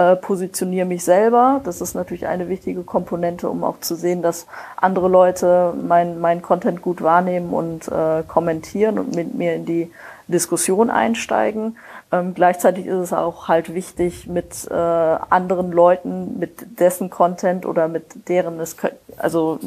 [0.00, 1.60] äh, positioniere mich selber.
[1.64, 6.40] Das ist natürlich eine wichtige Komponente, um auch zu sehen, dass andere Leute mein, mein
[6.40, 9.92] Content gut wahrnehmen und äh, kommentieren und mit mir in die
[10.26, 11.76] Diskussion einsteigen.
[12.12, 17.86] Ähm, gleichzeitig ist es auch halt wichtig, mit äh, anderen Leuten, mit dessen Content oder
[17.88, 18.76] mit deren es,
[19.18, 19.58] also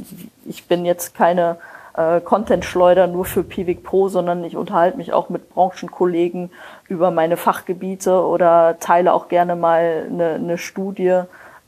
[0.45, 1.57] ich bin jetzt keine
[1.95, 6.51] äh, Content-Schleuder nur für Pivik Pro, sondern ich unterhalte mich auch mit Branchenkollegen
[6.87, 11.21] über meine Fachgebiete oder teile auch gerne mal eine, eine Studie,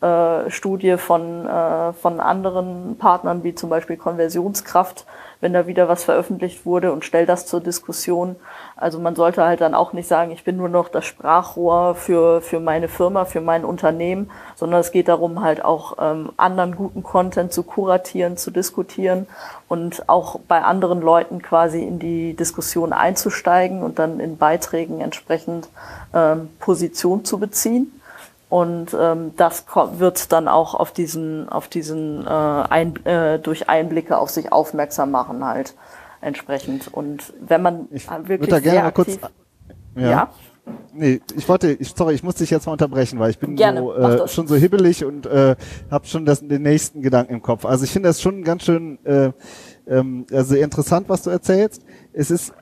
[0.05, 5.05] äh, Studie von, äh, von anderen Partnern, wie zum Beispiel Konversionskraft,
[5.41, 8.35] wenn da wieder was veröffentlicht wurde und stelle das zur Diskussion.
[8.75, 12.41] Also man sollte halt dann auch nicht sagen, ich bin nur noch das Sprachrohr für,
[12.41, 17.01] für meine Firma, für mein Unternehmen, sondern es geht darum, halt auch ähm, anderen guten
[17.01, 19.27] Content zu kuratieren, zu diskutieren
[19.67, 25.67] und auch bei anderen Leuten quasi in die Diskussion einzusteigen und dann in Beiträgen entsprechend
[26.13, 27.91] ähm, Position zu beziehen.
[28.49, 29.65] Und ähm, das
[29.97, 35.11] wird dann auch auf diesen, auf diesen äh, ein, äh, durch Einblicke auf sich aufmerksam
[35.11, 35.73] machen halt
[36.21, 36.93] entsprechend.
[36.93, 39.31] Und wenn man ich wirklich da gerne aktiv, kurz,
[39.95, 40.09] ja.
[40.09, 40.29] ja.
[40.93, 43.81] Nee, ich wollte, ich, sorry, ich muss dich jetzt mal unterbrechen, weil ich bin Gerne,
[43.81, 45.55] so, äh, schon so hibbelig und äh,
[45.91, 47.65] habe schon das, den nächsten Gedanken im Kopf.
[47.65, 49.31] Also ich finde das schon ganz schön äh,
[49.87, 51.83] ähm, also interessant, was du erzählst.
[52.13, 52.53] Es ist,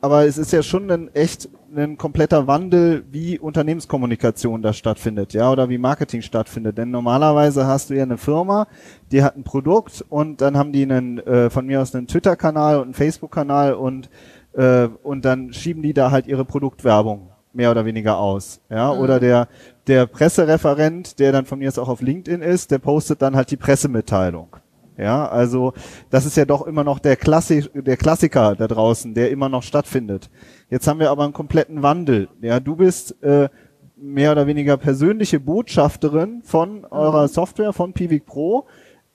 [0.00, 5.50] aber es ist ja schon ein echt ein kompletter Wandel, wie Unternehmenskommunikation da stattfindet, ja,
[5.50, 6.78] oder wie Marketing stattfindet.
[6.78, 8.66] Denn normalerweise hast du ja eine Firma,
[9.10, 12.76] die hat ein Produkt und dann haben die einen äh, von mir aus einen Twitter-Kanal
[12.76, 14.08] und einen Facebook-Kanal und
[14.52, 18.60] äh, und dann schieben die da halt ihre Produktwerbung mehr oder weniger aus.
[18.70, 19.00] Ja, mhm.
[19.00, 19.48] oder der,
[19.86, 23.50] der Pressereferent, der dann von mir jetzt auch auf LinkedIn ist, der postet dann halt
[23.50, 24.56] die Pressemitteilung.
[24.98, 25.74] Ja, also
[26.10, 29.62] das ist ja doch immer noch der, Klassik, der Klassiker da draußen, der immer noch
[29.62, 30.30] stattfindet.
[30.70, 32.28] Jetzt haben wir aber einen kompletten Wandel.
[32.40, 33.48] Ja, du bist äh,
[33.96, 37.28] mehr oder weniger persönliche Botschafterin von eurer mhm.
[37.28, 38.66] Software, von Pivik Pro,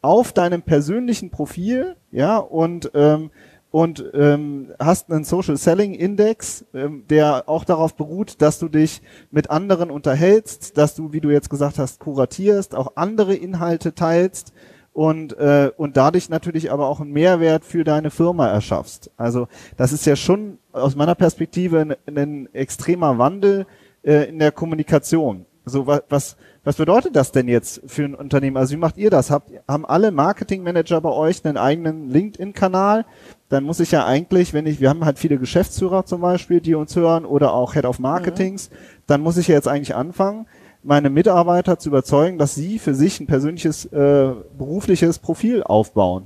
[0.02, 3.32] auf deinem persönlichen Profil, ja, und ähm,
[3.72, 9.02] und ähm, hast einen Social Selling Index, ähm, der auch darauf beruht, dass du dich
[9.32, 14.52] mit anderen unterhältst, dass du, wie du jetzt gesagt hast, kuratierst, auch andere Inhalte teilst
[14.94, 19.12] und äh, und dadurch natürlich aber auch einen Mehrwert für deine Firma erschaffst.
[19.18, 23.66] Also das ist ja schon aus meiner Perspektive ein, ein extremer Wandel
[24.04, 25.46] äh, in der Kommunikation.
[25.66, 28.56] So was, was was bedeutet das denn jetzt für ein Unternehmen?
[28.58, 29.32] Also wie macht ihr das?
[29.32, 33.06] Habt, haben alle Marketingmanager bei euch einen eigenen LinkedIn-Kanal?
[33.50, 36.76] Dann muss ich ja eigentlich, wenn ich, wir haben halt viele Geschäftsführer zum Beispiel, die
[36.76, 38.76] uns hören oder auch Head of Marketings, mhm.
[39.08, 40.46] dann muss ich ja jetzt eigentlich anfangen,
[40.84, 46.26] meine Mitarbeiter zu überzeugen, dass sie für sich ein persönliches äh, berufliches Profil aufbauen.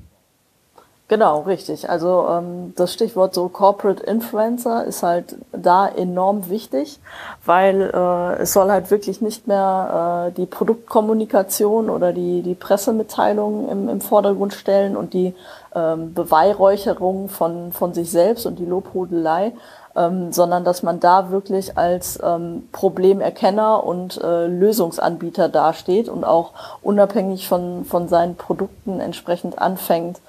[1.07, 1.87] Genau, richtig.
[1.87, 6.99] Also ähm, das Stichwort so Corporate Influencer ist halt da enorm wichtig,
[7.45, 13.69] weil äh, es soll halt wirklich nicht mehr äh, die Produktkommunikation oder die, die Pressemitteilung
[13.69, 15.35] im, im Vordergrund stellen und die
[15.75, 19.53] ähm, Beweihräucherung von, von sich selbst und die Lobhudelei,
[19.95, 26.51] ähm, sondern dass man da wirklich als ähm, Problemerkenner und äh, Lösungsanbieter dasteht und auch
[26.81, 30.19] unabhängig von, von seinen Produkten entsprechend anfängt,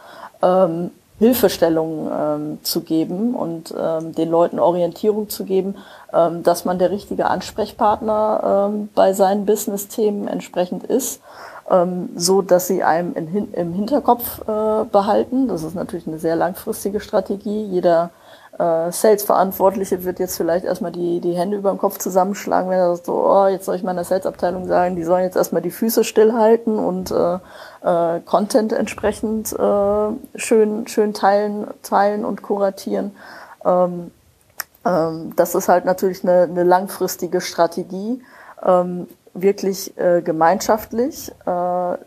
[0.43, 5.77] ähm, Hilfestellungen ähm, zu geben und ähm, den Leuten Orientierung zu geben,
[6.13, 11.23] ähm, dass man der richtige Ansprechpartner ähm, bei seinen Business-Themen entsprechend ist,
[11.71, 15.49] ähm, so dass sie einem in, im Hinterkopf äh, behalten.
[15.49, 17.65] Das ist natürlich eine sehr langfristige Strategie.
[17.65, 18.11] Jeder
[18.59, 22.95] äh, Sales-Verantwortliche wird jetzt vielleicht erstmal die, die Hände über dem Kopf zusammenschlagen, wenn er
[22.95, 26.05] sagt, so, oh, jetzt soll ich meiner Sales-Abteilung sagen, die sollen jetzt erstmal die Füße
[26.05, 27.39] stillhalten und äh,
[27.83, 33.15] äh, Content entsprechend äh, schön, schön teilen, teilen und kuratieren.
[33.65, 34.11] Ähm,
[34.85, 38.23] ähm, das ist halt natürlich eine, eine langfristige Strategie.
[38.65, 39.07] Ähm,
[39.41, 41.51] wirklich äh, gemeinschaftlich äh,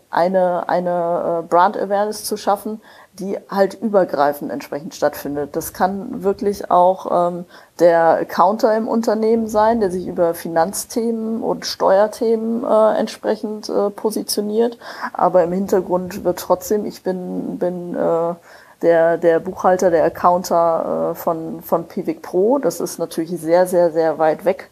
[0.10, 2.82] eine, eine äh, Brand Awareness zu schaffen,
[3.14, 5.56] die halt übergreifend entsprechend stattfindet.
[5.56, 7.46] Das kann wirklich auch ähm,
[7.80, 14.78] der Counter im Unternehmen sein, der sich über Finanzthemen und Steuerthemen äh, entsprechend äh, positioniert.
[15.14, 18.36] Aber im Hintergrund wird trotzdem, ich bin, bin äh,
[18.82, 22.60] der, der Buchhalter, der Accounter äh, von, von Pivik Pro.
[22.60, 24.70] Das ist natürlich sehr, sehr, sehr weit weg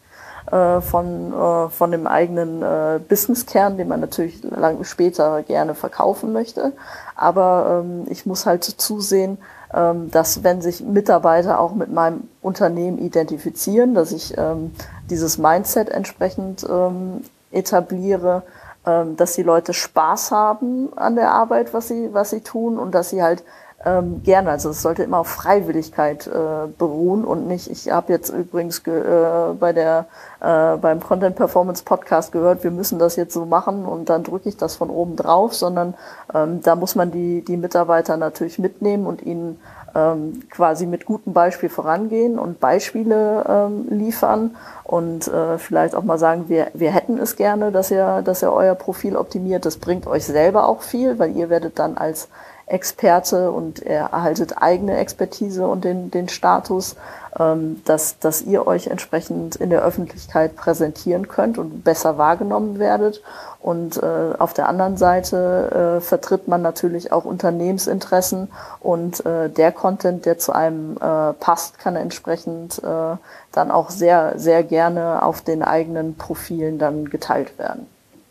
[0.50, 6.32] äh, von, äh, von dem eigenen äh, Businesskern, den man natürlich lang später gerne verkaufen
[6.32, 6.72] möchte.
[7.18, 9.38] Aber ähm, ich muss halt zusehen,
[9.74, 14.72] ähm, dass wenn sich Mitarbeiter auch mit meinem Unternehmen identifizieren, dass ich ähm,
[15.10, 18.44] dieses Mindset entsprechend ähm, etabliere,
[18.86, 22.94] ähm, dass die Leute Spaß haben an der Arbeit, was sie, was sie tun und
[22.94, 23.42] dass sie halt
[23.88, 24.50] ähm, gerne.
[24.50, 29.52] Also es sollte immer auf Freiwilligkeit äh, beruhen und nicht, ich habe jetzt übrigens äh,
[29.58, 30.06] bei der
[30.40, 34.48] äh, beim Content Performance Podcast gehört, wir müssen das jetzt so machen und dann drücke
[34.48, 35.94] ich das von oben drauf, sondern
[36.34, 39.58] ähm, da muss man die, die Mitarbeiter natürlich mitnehmen und ihnen
[39.94, 46.18] ähm, quasi mit gutem Beispiel vorangehen und Beispiele ähm, liefern und äh, vielleicht auch mal
[46.18, 49.66] sagen, wir, wir hätten es gerne, dass ihr, dass ihr euer Profil optimiert.
[49.66, 52.28] Das bringt euch selber auch viel, weil ihr werdet dann als
[52.68, 56.96] Experte und er erhaltet eigene Expertise und den, den Status,
[57.38, 63.22] ähm, dass, dass ihr euch entsprechend in der Öffentlichkeit präsentieren könnt und besser wahrgenommen werdet.
[63.60, 68.48] Und äh, auf der anderen Seite äh, vertritt man natürlich auch Unternehmensinteressen
[68.80, 73.16] und äh, der Content, der zu einem äh, passt, kann entsprechend äh,
[73.52, 77.86] dann auch sehr, sehr gerne auf den eigenen Profilen dann geteilt werden.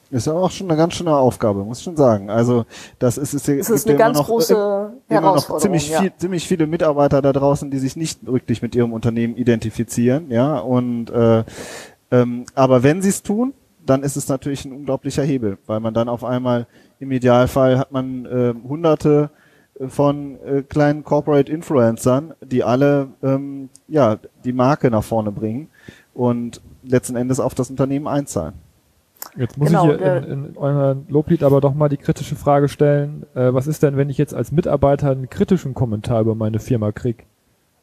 [0.10, 2.30] Ist ja auch schon eine ganz schöne Aufgabe, muss ich schon sagen.
[2.30, 2.66] Also
[2.98, 6.02] das ist, ist, es ist eine ganz noch, große äh, immer noch ziemlich ja.
[6.02, 10.60] viel, ziemlich viele Mitarbeiter da draußen, die sich nicht wirklich mit ihrem Unternehmen identifizieren, ja.
[10.60, 11.44] Und äh,
[12.12, 13.54] ähm, aber wenn sie es tun,
[13.86, 16.68] dann ist es natürlich ein unglaublicher Hebel, weil man dann auf einmal
[17.00, 19.30] im Idealfall hat man äh, Hunderte
[19.88, 25.70] von äh, kleinen Corporate Influencern, die alle ähm, ja die Marke nach vorne bringen
[26.14, 28.54] und letzten Endes auf das Unternehmen einzahlen.
[29.38, 32.68] Jetzt muss genau, ich hier in, in eurer Loblied aber doch mal die kritische Frage
[32.68, 36.60] stellen, äh, was ist denn, wenn ich jetzt als Mitarbeiter einen kritischen Kommentar über meine
[36.60, 37.26] Firma krieg?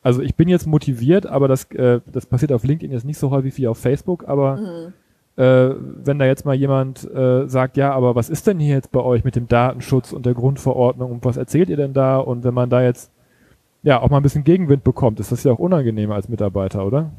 [0.02, 3.30] Also ich bin jetzt motiviert, aber das, äh, das passiert auf LinkedIn jetzt nicht so
[3.30, 5.42] häufig wie auf Facebook, aber mhm.
[5.42, 8.92] äh, wenn da jetzt mal jemand äh, sagt, ja, aber was ist denn hier jetzt
[8.92, 12.18] bei euch mit dem Datenschutz und der Grundverordnung und was erzählt ihr denn da?
[12.18, 13.12] Und wenn man da jetzt
[13.82, 17.10] ja auch mal ein bisschen Gegenwind bekommt, ist das ja auch unangenehm als Mitarbeiter, oder?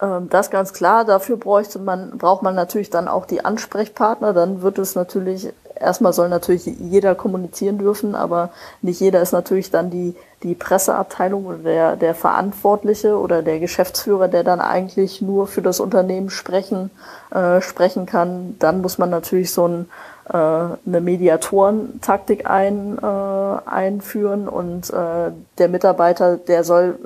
[0.00, 1.04] Ähm, das ganz klar.
[1.04, 4.32] Dafür bräuchte man, braucht man natürlich dann auch die Ansprechpartner.
[4.32, 8.50] Dann wird es natürlich, erstmal soll natürlich jeder kommunizieren dürfen, aber
[8.82, 14.28] nicht jeder ist natürlich dann die, die Presseabteilung oder der, der Verantwortliche oder der Geschäftsführer,
[14.28, 16.90] der dann eigentlich nur für das Unternehmen sprechen,
[17.30, 18.56] äh, sprechen kann.
[18.58, 19.88] Dann muss man natürlich so ein
[20.28, 26.98] äh, eine Mediatorentaktik ein, äh, einführen und äh, der Mitarbeiter, der soll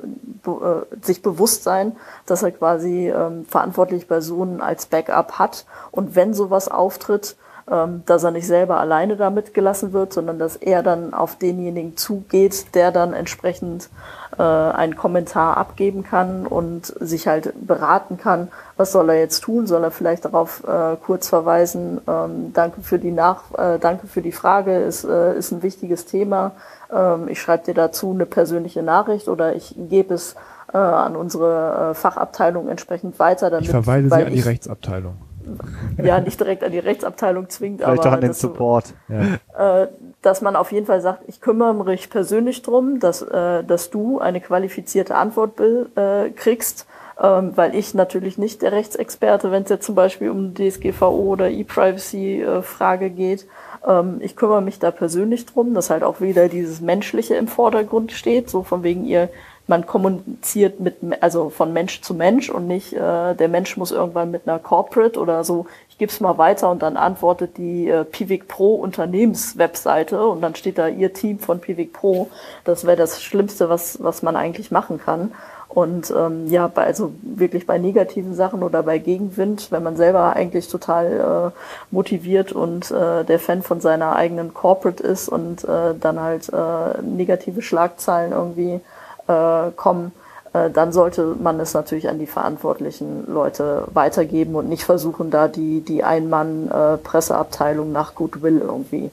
[0.45, 5.65] äh, sich bewusst sein, dass er quasi ähm, verantwortliche Personen als Backup hat.
[5.91, 10.83] Und wenn sowas auftritt, dass er nicht selber alleine damit gelassen wird, sondern dass er
[10.83, 13.89] dann auf denjenigen zugeht, der dann entsprechend
[14.37, 19.67] äh, einen Kommentar abgeben kann und sich halt beraten kann, was soll er jetzt tun,
[19.67, 24.21] soll er vielleicht darauf äh, kurz verweisen, ähm, danke für die Nach äh, danke für
[24.21, 26.51] die Frage, ist, äh, ist ein wichtiges Thema,
[26.91, 30.35] ähm, ich schreibe dir dazu eine persönliche Nachricht oder ich gebe es
[30.73, 33.49] äh, an unsere äh, Fachabteilung entsprechend weiter.
[33.49, 35.15] Damit, ich verweise Sie an die Rechtsabteilung
[36.03, 38.09] ja, nicht direkt an die Rechtsabteilung zwingt, Vielleicht aber.
[38.09, 38.93] Auch an den Support.
[39.09, 39.83] Ja.
[39.83, 39.87] Äh,
[40.21, 44.19] dass man auf jeden Fall sagt, ich kümmere mich persönlich drum, dass, äh, dass du
[44.19, 46.87] eine qualifizierte Antwort äh, kriegst,
[47.21, 51.49] ähm, weil ich natürlich nicht der Rechtsexperte, wenn es jetzt zum Beispiel um DSGVO oder
[51.49, 53.45] E-Privacy-Frage geht.
[53.85, 58.11] Ähm, ich kümmere mich da persönlich drum, dass halt auch wieder dieses Menschliche im Vordergrund
[58.13, 59.29] steht, so von wegen ihr
[59.67, 64.31] man kommuniziert mit, also von Mensch zu Mensch und nicht, äh, der Mensch muss irgendwann
[64.31, 68.03] mit einer Corporate oder so, ich gebe es mal weiter und dann antwortet die äh,
[68.03, 72.29] Pivik Pro Unternehmenswebseite und dann steht da ihr Team von Pivik Pro.
[72.63, 75.31] Das wäre das Schlimmste, was, was man eigentlich machen kann.
[75.69, 80.35] Und ähm, ja, bei, also wirklich bei negativen Sachen oder bei Gegenwind, wenn man selber
[80.35, 85.95] eigentlich total äh, motiviert und äh, der Fan von seiner eigenen Corporate ist und äh,
[85.99, 88.81] dann halt äh, negative Schlagzeilen irgendwie
[89.27, 90.11] äh, kommen,
[90.53, 95.47] äh, dann sollte man es natürlich an die verantwortlichen Leute weitergeben und nicht versuchen, da
[95.47, 99.11] die, die Ein-Mann-Presseabteilung nach Goodwill irgendwie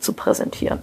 [0.00, 0.80] zu präsentieren.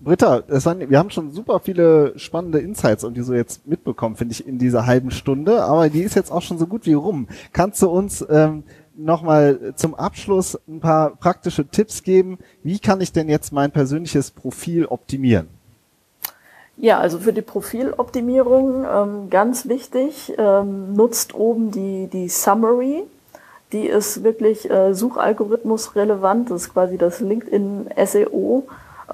[0.00, 4.32] Britta, waren, wir haben schon super viele spannende Insights und die so jetzt mitbekommen, finde
[4.32, 7.28] ich, in dieser halben Stunde, aber die ist jetzt auch schon so gut wie rum.
[7.52, 8.64] Kannst du uns ähm,
[8.96, 12.38] nochmal zum Abschluss ein paar praktische Tipps geben?
[12.64, 15.46] Wie kann ich denn jetzt mein persönliches Profil optimieren?
[16.82, 23.04] Ja, also für die Profiloptimierung ähm, ganz wichtig, ähm, nutzt oben die, die Summary.
[23.70, 26.50] Die ist wirklich äh, Suchalgorithmus relevant.
[26.50, 28.64] Das ist quasi das LinkedIn SEO.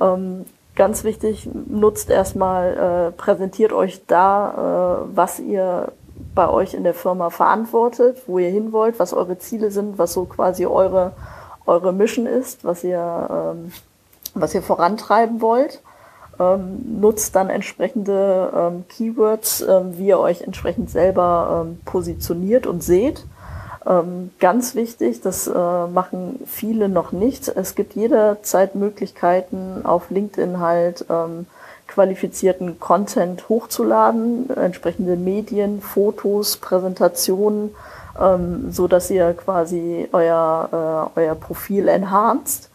[0.00, 5.92] Ähm, ganz wichtig, nutzt erstmal, äh, präsentiert euch da, äh, was ihr
[6.34, 10.14] bei euch in der Firma verantwortet, wo ihr hin wollt, was eure Ziele sind, was
[10.14, 11.12] so quasi eure,
[11.66, 13.72] eure Mission ist, was ihr, ähm,
[14.32, 15.82] was ihr vorantreiben wollt
[16.40, 22.82] ähm, nutzt dann entsprechende ähm, Keywords, ähm, wie ihr euch entsprechend selber ähm, positioniert und
[22.82, 23.24] seht.
[23.86, 27.48] Ähm, ganz wichtig, das äh, machen viele noch nicht.
[27.48, 31.46] Es gibt jederzeit Möglichkeiten, auf LinkedIn halt ähm,
[31.86, 37.74] qualifizierten Content hochzuladen, entsprechende Medien, Fotos, Präsentationen,
[38.70, 42.68] so dass ihr quasi euer, äh, euer Profil enhanced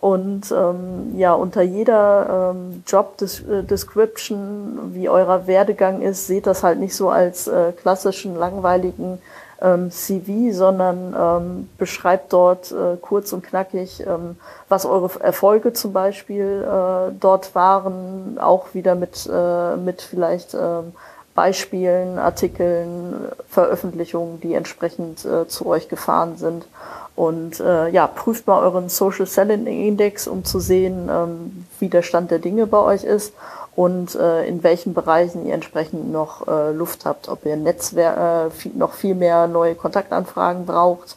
[0.00, 6.62] und ähm, ja, unter jeder ähm, Job äh, Description, wie eurer Werdegang ist, seht das
[6.62, 9.18] halt nicht so als äh, klassischen langweiligen
[9.60, 14.36] ähm, CV, sondern ähm, beschreibt dort äh, kurz und knackig, ähm,
[14.68, 20.92] was eure Erfolge zum Beispiel äh, dort waren, auch wieder mit, äh, mit vielleicht ähm,
[21.34, 23.14] Beispielen, Artikeln,
[23.48, 26.64] Veröffentlichungen, die entsprechend äh, zu euch gefahren sind.
[27.18, 32.02] Und äh, ja, prüft mal euren Social Selling Index, um zu sehen, ähm, wie der
[32.02, 33.32] Stand der Dinge bei euch ist
[33.74, 38.68] und äh, in welchen Bereichen ihr entsprechend noch äh, Luft habt, ob ihr Netzwerk äh,
[38.78, 41.16] noch viel mehr neue Kontaktanfragen braucht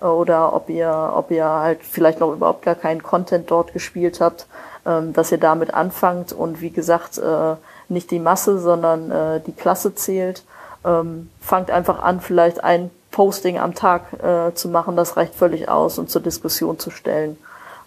[0.00, 4.22] äh, oder ob ihr, ob ihr halt vielleicht noch überhaupt gar keinen Content dort gespielt
[4.22, 4.46] habt,
[4.86, 7.56] ähm, dass ihr damit anfangt und wie gesagt äh,
[7.90, 10.44] nicht die Masse, sondern äh, die Klasse zählt.
[10.82, 15.68] Ähm, fangt einfach an, vielleicht ein Posting am Tag äh, zu machen, das reicht völlig
[15.68, 17.38] aus und zur Diskussion zu stellen.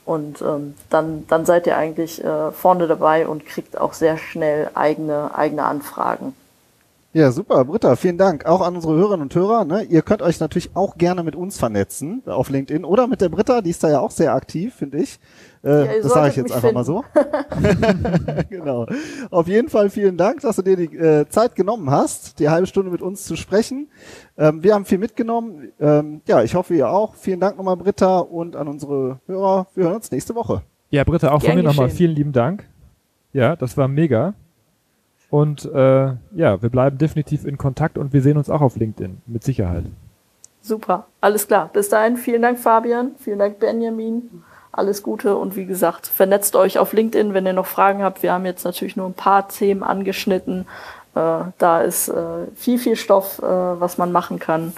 [0.05, 4.69] Und ähm, dann, dann seid ihr eigentlich äh, vorne dabei und kriegt auch sehr schnell
[4.75, 6.35] eigene, eigene Anfragen.
[7.15, 8.45] Ja, super, Britta, vielen Dank.
[8.45, 9.63] Auch an unsere Hörerinnen und Hörer.
[9.63, 9.83] Ne?
[9.83, 13.61] Ihr könnt euch natürlich auch gerne mit uns vernetzen auf LinkedIn oder mit der Britta,
[13.61, 15.17] die ist da ja auch sehr aktiv, finde ich.
[15.63, 16.75] Äh, ja, das sage ich jetzt einfach finden.
[16.75, 17.05] mal so.
[18.49, 18.85] genau.
[19.31, 22.67] Auf jeden Fall vielen Dank, dass du dir die äh, Zeit genommen hast, die halbe
[22.67, 23.87] Stunde mit uns zu sprechen.
[24.37, 25.71] Ähm, wir haben viel mitgenommen.
[25.79, 27.15] Ähm, ja, ich hoffe ihr auch.
[27.15, 29.67] Vielen Dank nochmal, Britta, und an unsere Hörer.
[29.73, 30.63] Wir hören uns nächste Woche.
[30.89, 32.67] Ja, Britta, auch Gern von mir nochmal vielen lieben Dank.
[33.31, 34.33] Ja, das war mega.
[35.35, 39.21] Und äh, ja, wir bleiben definitiv in Kontakt und wir sehen uns auch auf LinkedIn,
[39.25, 39.83] mit Sicherheit.
[40.61, 41.69] Super, alles klar.
[41.73, 44.45] Bis dahin, vielen Dank, Fabian, vielen Dank, Benjamin.
[44.71, 48.23] Alles Gute und wie gesagt, vernetzt euch auf LinkedIn, wenn ihr noch Fragen habt.
[48.23, 50.67] Wir haben jetzt natürlich nur ein paar Themen angeschnitten.
[51.15, 54.71] Äh, da ist äh, viel, viel Stoff, äh, was man machen kann.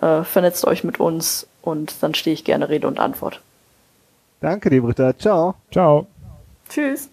[0.00, 3.40] Äh, vernetzt euch mit uns und dann stehe ich gerne Rede und Antwort.
[4.40, 5.16] Danke, liebe Britta.
[5.16, 5.54] Ciao.
[5.70, 6.08] Ciao.
[6.68, 7.10] Tschüss.